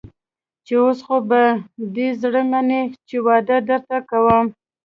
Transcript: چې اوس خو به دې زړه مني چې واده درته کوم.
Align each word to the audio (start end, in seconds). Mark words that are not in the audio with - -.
چې 0.65 0.73
اوس 0.83 0.99
خو 1.05 1.17
به 1.29 1.41
دې 1.95 2.07
زړه 2.21 2.41
مني 2.51 2.81
چې 3.07 3.17
واده 3.25 3.57
درته 3.69 3.97
کوم. 4.09 4.45